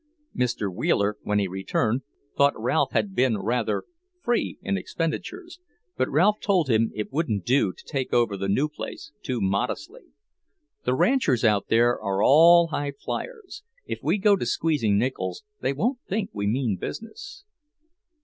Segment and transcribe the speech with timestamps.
[0.35, 0.73] Mr.
[0.73, 2.01] Wheeler, when he returned,
[2.35, 3.83] thought Ralph had been rather
[4.19, 5.59] free in expenditures,
[5.95, 10.05] but Ralph told him it wouldn't do to take over the new place too modestly.
[10.85, 13.61] "The ranchers out there are all high fliers.
[13.85, 17.43] If we go to squeezing nickels, they won't think we mean business."